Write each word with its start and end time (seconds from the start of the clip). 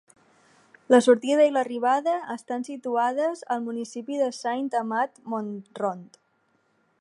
La 0.93 0.99
sortida 1.07 1.43
i 1.49 1.51
l'arribada 1.57 2.15
estan 2.35 2.65
situades 2.69 3.45
al 3.57 3.61
municipi 3.67 4.19
de 4.23 4.31
Saint-Amand-Montrond. 4.39 6.19